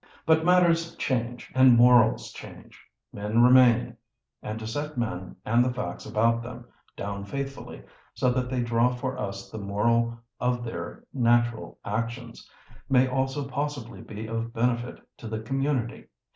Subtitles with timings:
[0.25, 6.41] But matters change, and morals change; men remain—and to set men, and the facts about
[6.41, 6.65] them,
[6.97, 7.83] down faithfully,
[8.15, 12.49] so that they draw for us the moral of their natural actions,
[12.89, 16.07] may also possibly be of benefit to the community.